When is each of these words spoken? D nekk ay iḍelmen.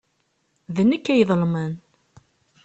D 0.75 0.77
nekk 0.89 1.05
ay 1.07 1.21
iḍelmen. 1.23 1.73